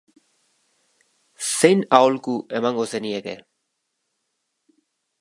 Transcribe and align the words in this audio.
Zein 1.59 1.85
aholku 1.99 2.35
emango 2.61 2.89
zenieke? 2.95 3.39